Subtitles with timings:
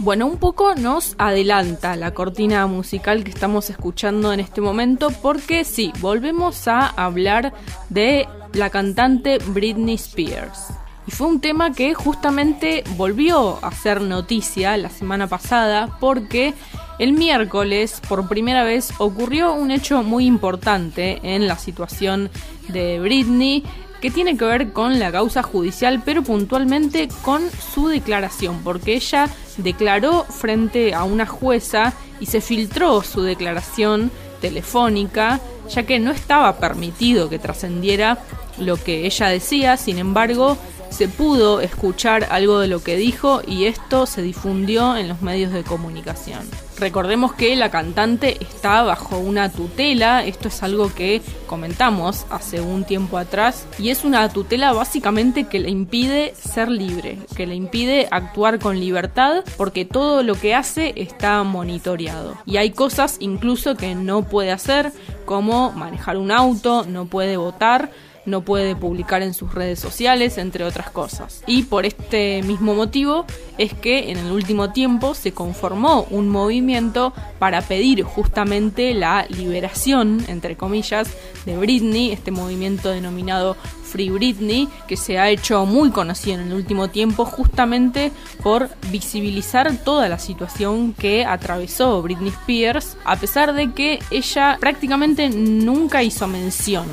[0.00, 5.64] Bueno, un poco nos adelanta la cortina musical que estamos escuchando en este momento porque
[5.64, 7.52] sí, volvemos a hablar
[7.88, 10.68] de la cantante Britney Spears.
[11.06, 16.54] Y fue un tema que justamente volvió a ser noticia la semana pasada porque
[16.98, 22.30] el miércoles por primera vez ocurrió un hecho muy importante en la situación
[22.68, 23.64] de Britney
[24.00, 29.28] que tiene que ver con la causa judicial, pero puntualmente con su declaración, porque ella
[29.56, 36.58] declaró frente a una jueza y se filtró su declaración telefónica, ya que no estaba
[36.58, 38.18] permitido que trascendiera
[38.58, 40.56] lo que ella decía, sin embargo,
[40.90, 45.52] se pudo escuchar algo de lo que dijo y esto se difundió en los medios
[45.52, 46.40] de comunicación.
[46.78, 52.84] Recordemos que la cantante está bajo una tutela, esto es algo que comentamos hace un
[52.84, 58.06] tiempo atrás, y es una tutela básicamente que le impide ser libre, que le impide
[58.12, 62.36] actuar con libertad, porque todo lo que hace está monitoreado.
[62.46, 64.92] Y hay cosas incluso que no puede hacer,
[65.24, 67.90] como manejar un auto, no puede votar,
[68.28, 71.42] no puede publicar en sus redes sociales, entre otras cosas.
[71.46, 73.24] Y por este mismo motivo
[73.56, 80.24] es que en el último tiempo se conformó un movimiento para pedir justamente la liberación,
[80.28, 81.08] entre comillas,
[81.46, 83.56] de Britney, este movimiento denominado
[83.88, 89.74] Free Britney, que se ha hecho muy conocido en el último tiempo justamente por visibilizar
[89.78, 96.26] toda la situación que atravesó Britney Spears, a pesar de que ella prácticamente nunca hizo
[96.28, 96.86] mención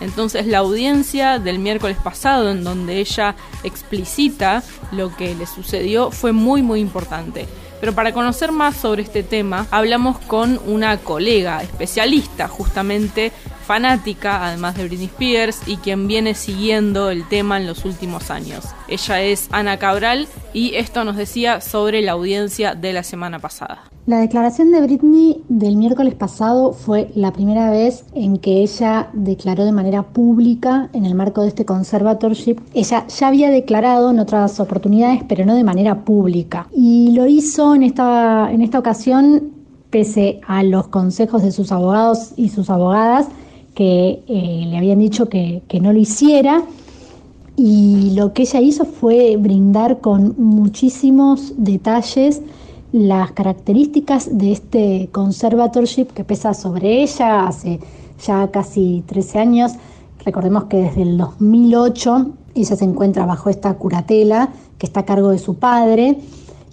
[0.00, 6.32] entonces la audiencia del miércoles pasado, en donde ella explicita lo que le sucedió, fue
[6.32, 7.46] muy muy importante.
[7.80, 13.32] Pero para conocer más sobre este tema, hablamos con una colega especialista justamente
[13.70, 18.64] fanática, además de Britney Spears, y quien viene siguiendo el tema en los últimos años.
[18.88, 23.84] Ella es Ana Cabral y esto nos decía sobre la audiencia de la semana pasada.
[24.06, 29.64] La declaración de Britney del miércoles pasado fue la primera vez en que ella declaró
[29.64, 32.58] de manera pública en el marco de este conservatorship.
[32.74, 36.66] Ella ya había declarado en otras oportunidades, pero no de manera pública.
[36.74, 39.52] Y lo hizo en esta, en esta ocasión
[39.90, 43.28] pese a los consejos de sus abogados y sus abogadas
[43.80, 46.64] que eh, le habían dicho que, que no lo hiciera.
[47.56, 52.42] Y lo que ella hizo fue brindar con muchísimos detalles
[52.92, 57.80] las características de este conservatorship que pesa sobre ella hace
[58.22, 59.72] ya casi 13 años.
[60.26, 65.30] Recordemos que desde el 2008 ella se encuentra bajo esta curatela que está a cargo
[65.30, 66.18] de su padre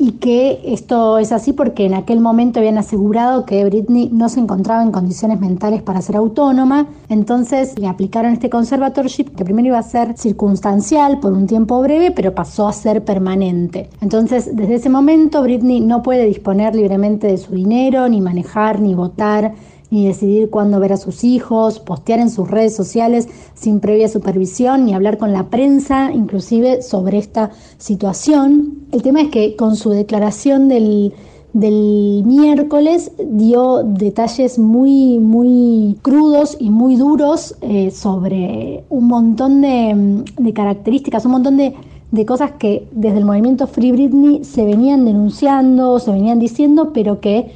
[0.00, 4.40] y que esto es así porque en aquel momento habían asegurado que Britney no se
[4.40, 9.78] encontraba en condiciones mentales para ser autónoma, entonces le aplicaron este conservatorship que primero iba
[9.78, 13.90] a ser circunstancial por un tiempo breve, pero pasó a ser permanente.
[14.00, 18.94] Entonces, desde ese momento Britney no puede disponer libremente de su dinero, ni manejar, ni
[18.94, 19.52] votar,
[19.90, 24.84] ni decidir cuándo ver a sus hijos, postear en sus redes sociales sin previa supervisión,
[24.84, 28.86] ni hablar con la prensa, inclusive sobre esta situación.
[28.92, 31.12] El tema es que con su declaración del,
[31.52, 40.52] miércoles dio detalles muy, muy crudos y muy duros eh, sobre un montón de, de,
[40.52, 41.74] características, un montón de,
[42.12, 47.20] de cosas que desde el movimiento Free Britney se venían denunciando, se venían diciendo, pero
[47.20, 47.50] que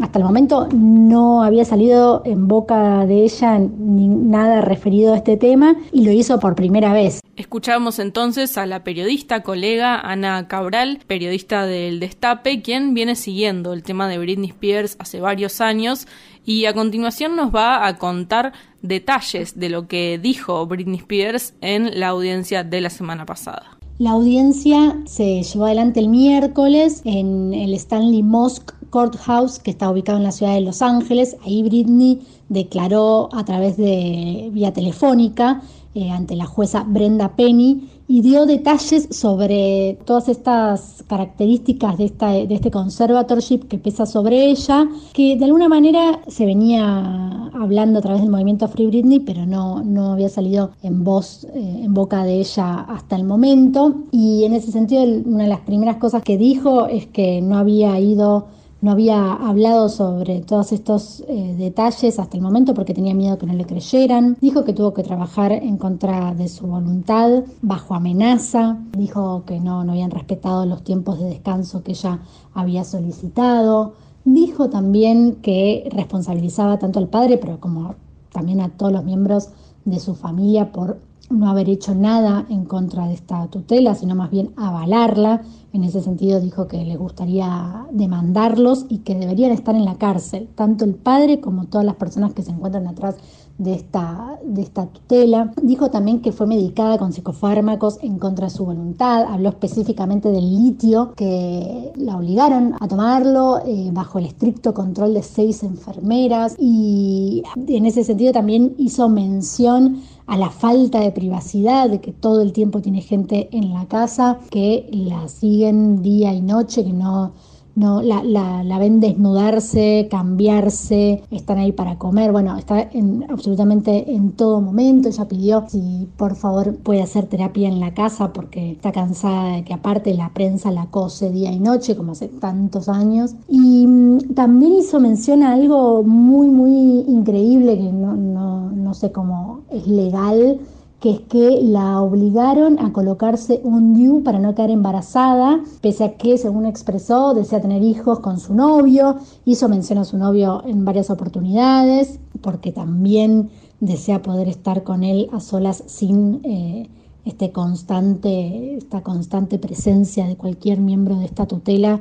[0.00, 5.36] hasta el momento no había salido en boca de ella ni nada referido a este
[5.36, 7.20] tema y lo hizo por primera vez.
[7.36, 13.82] Escuchamos entonces a la periodista colega Ana Cabral, periodista del Destape, quien viene siguiendo el
[13.82, 16.06] tema de Britney Spears hace varios años
[16.44, 18.52] y a continuación nos va a contar
[18.82, 23.77] detalles de lo que dijo Britney Spears en la audiencia de la semana pasada.
[23.98, 30.18] La audiencia se llevó adelante el miércoles en el Stanley Mosque Courthouse, que está ubicado
[30.18, 31.36] en la ciudad de Los Ángeles.
[31.44, 35.62] Ahí Britney declaró a través de vía telefónica
[35.98, 42.30] eh, ante la jueza Brenda Penny y dio detalles sobre todas estas características de, esta,
[42.30, 48.02] de este conservatorship que pesa sobre ella, que de alguna manera se venía hablando a
[48.02, 52.22] través del movimiento Free Britney, pero no, no había salido en voz, eh, en boca
[52.22, 54.04] de ella hasta el momento.
[54.12, 57.98] Y en ese sentido, una de las primeras cosas que dijo es que no había
[57.98, 58.46] ido
[58.80, 63.46] no había hablado sobre todos estos eh, detalles hasta el momento porque tenía miedo que
[63.46, 64.36] no le creyeran.
[64.40, 68.78] Dijo que tuvo que trabajar en contra de su voluntad, bajo amenaza.
[68.96, 72.20] Dijo que no, no habían respetado los tiempos de descanso que ella
[72.54, 73.94] había solicitado.
[74.24, 77.96] Dijo también que responsabilizaba tanto al padre, pero como
[78.30, 79.48] también a todos los miembros
[79.84, 80.98] de su familia por
[81.30, 85.42] no haber hecho nada en contra de esta tutela, sino más bien avalarla.
[85.72, 90.48] En ese sentido dijo que le gustaría demandarlos y que deberían estar en la cárcel,
[90.54, 93.16] tanto el padre como todas las personas que se encuentran atrás
[93.58, 95.52] de esta, de esta tutela.
[95.60, 99.24] Dijo también que fue medicada con psicofármacos en contra de su voluntad.
[99.28, 105.22] Habló específicamente del litio, que la obligaron a tomarlo eh, bajo el estricto control de
[105.22, 106.54] seis enfermeras.
[106.58, 112.42] Y en ese sentido también hizo mención a la falta de privacidad, de que todo
[112.42, 117.32] el tiempo tiene gente en la casa que la siguen día y noche, que no
[117.78, 124.32] no la, la, ven desnudarse, cambiarse, están ahí para comer, bueno, está en, absolutamente en
[124.32, 125.08] todo momento.
[125.08, 129.64] Ella pidió si por favor puede hacer terapia en la casa porque está cansada de
[129.64, 133.34] que aparte la prensa la cose día y noche, como hace tantos años.
[133.48, 139.12] Y mm, también hizo mención a algo muy, muy increíble que no, no, no sé
[139.12, 140.58] cómo es legal
[141.00, 146.16] que es que la obligaron a colocarse un DIU para no quedar embarazada, pese a
[146.16, 150.84] que, según expresó, desea tener hijos con su novio, hizo mención a su novio en
[150.84, 153.50] varias oportunidades, porque también
[153.80, 156.88] desea poder estar con él a solas sin eh,
[157.24, 162.00] este constante, esta constante presencia de cualquier miembro de esta tutela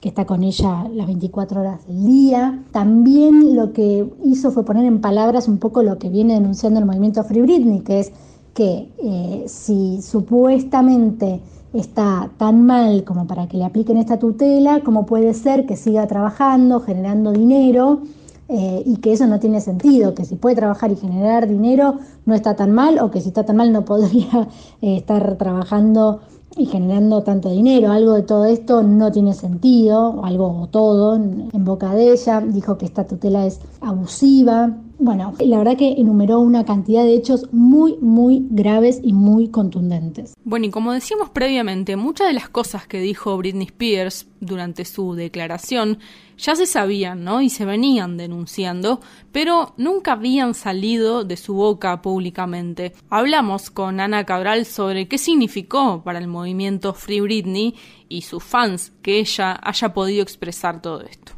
[0.00, 2.62] que está con ella las 24 horas del día.
[2.70, 6.86] También lo que hizo fue poner en palabras un poco lo que viene denunciando el
[6.86, 8.12] movimiento Free Britney, que es
[8.56, 11.42] que eh, si supuestamente
[11.74, 16.06] está tan mal como para que le apliquen esta tutela, ¿cómo puede ser que siga
[16.06, 18.00] trabajando, generando dinero?
[18.48, 22.34] Eh, y que eso no tiene sentido, que si puede trabajar y generar dinero no
[22.34, 24.48] está tan mal, o que si está tan mal no podría
[24.80, 26.20] eh, estar trabajando
[26.56, 27.92] y generando tanto dinero.
[27.92, 32.40] Algo de todo esto no tiene sentido, o algo o todo en boca de ella.
[32.40, 37.48] Dijo que esta tutela es abusiva, bueno, la verdad que enumeró una cantidad de hechos
[37.52, 40.34] muy, muy graves y muy contundentes.
[40.44, 45.14] Bueno, y como decíamos previamente, muchas de las cosas que dijo Britney Spears durante su
[45.14, 45.98] declaración
[46.38, 47.40] ya se sabían, ¿no?
[47.40, 49.00] Y se venían denunciando,
[49.32, 52.92] pero nunca habían salido de su boca públicamente.
[53.08, 57.74] Hablamos con Ana Cabral sobre qué significó para el movimiento Free Britney
[58.08, 61.32] y sus fans que ella haya podido expresar todo esto.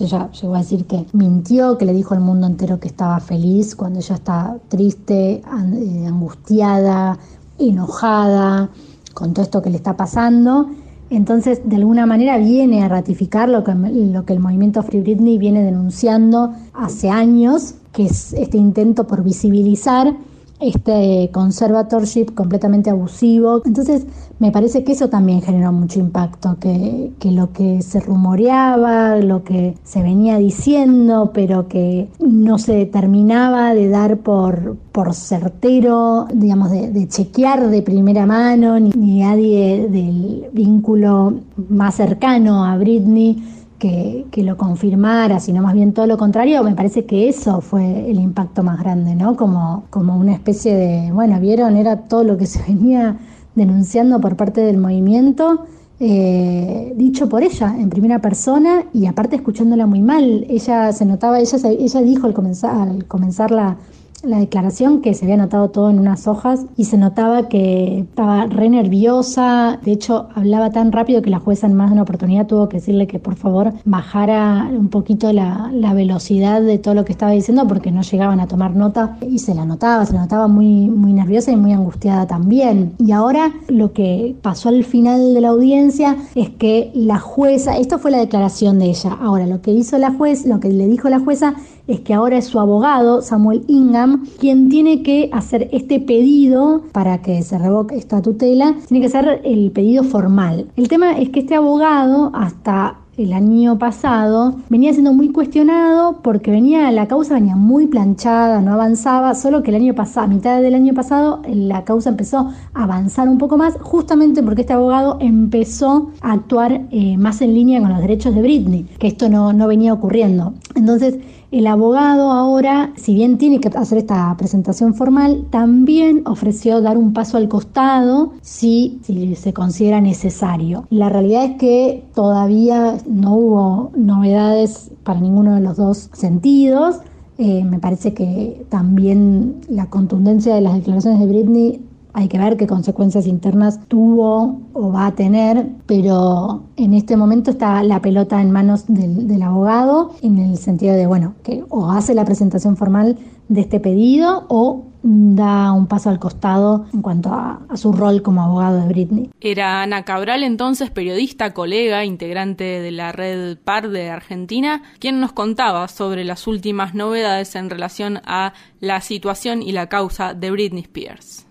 [0.00, 3.76] Ella llegó a decir que mintió, que le dijo al mundo entero que estaba feliz
[3.76, 7.18] cuando ella está triste, eh, angustiada,
[7.58, 8.70] enojada
[9.14, 10.70] con todo esto que le está pasando.
[11.10, 15.36] Entonces, de alguna manera viene a ratificar lo que, lo que el movimiento Free Britney
[15.36, 20.16] viene denunciando hace años, que es este intento por visibilizar
[20.62, 23.62] este conservatorship completamente abusivo.
[23.64, 24.06] Entonces,
[24.38, 29.44] me parece que eso también generó mucho impacto, que, que, lo que se rumoreaba, lo
[29.44, 36.70] que se venía diciendo, pero que no se terminaba de dar por, por certero, digamos,
[36.70, 41.34] de, chequear de primera mano, ni, ni nadie del vínculo
[41.68, 47.04] más cercano a Britney que, lo confirmara, sino más bien todo lo contrario, me parece
[47.04, 49.36] que eso fue el impacto más grande, ¿no?
[49.36, 53.16] Como, como una especie de, bueno, vieron, era todo lo que se venía
[53.56, 55.66] denunciando por parte del movimiento,
[55.98, 60.46] eh, dicho por ella en primera persona y aparte escuchándola muy mal.
[60.48, 63.76] Ella se notaba, ella, ella dijo al comenzar, al comenzar la,
[64.22, 68.46] la declaración que se había anotado todo en unas hojas y se notaba que estaba
[68.46, 69.80] re nerviosa.
[69.84, 72.76] De hecho, hablaba tan rápido que la jueza en más de una oportunidad tuvo que
[72.76, 77.66] decirle que por favor bajara un poquito la, velocidad de todo lo que estaba diciendo
[77.66, 81.12] porque no llegaban a tomar nota y se la notaba, se la notaba muy, muy
[81.12, 82.94] nerviosa y muy angustiada también.
[82.98, 87.98] Y ahora lo que pasó al final de la audiencia es que la jueza, esto
[87.98, 91.10] fue la declaración de ella, ahora lo que hizo la juez, lo que le dijo
[91.10, 91.54] la jueza
[91.92, 97.20] es que ahora es su abogado, Samuel Ingham, quien tiene que hacer este pedido para
[97.20, 100.68] que se revoque esta tutela, tiene que ser el pedido formal.
[100.76, 106.50] El tema es que este abogado hasta el año pasado venía siendo muy cuestionado porque
[106.50, 110.62] venía la causa venía muy planchada, no avanzaba, solo que el año pasado, a mitad
[110.62, 115.18] del año pasado, la causa empezó a avanzar un poco más, justamente porque este abogado
[115.20, 119.52] empezó a actuar eh, más en línea con los derechos de Britney, que esto no,
[119.52, 120.54] no venía ocurriendo.
[120.74, 121.18] Entonces,
[121.52, 127.12] El abogado ahora, si bien tiene que hacer esta presentación formal, también ofreció dar un
[127.12, 129.00] paso al costado si,
[129.36, 130.86] se considera necesario.
[130.88, 137.00] La realidad es que todavía no hubo novedades para ninguno de los dos sentidos.
[137.36, 141.80] Eh, me parece que también la contundencia de las declaraciones de Britney
[142.14, 147.50] hay que ver qué consecuencias internas tuvo o va a tener, pero en este momento
[147.50, 152.14] está la pelota en manos del, abogado en el sentido de, bueno, que o hace
[152.14, 157.62] la presentación formal de este pedido o da un paso al costado en cuanto a,
[157.68, 159.30] a, su rol como abogado de Britney.
[159.40, 165.32] Era Ana Cabral, entonces periodista, colega, integrante de la red PAR de Argentina, quien nos
[165.32, 170.82] contaba sobre las últimas novedades en relación a la situación y la causa de Britney
[170.82, 171.46] Spears.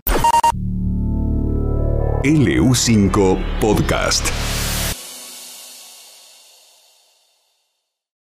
[2.24, 4.51] LU5 Podcast.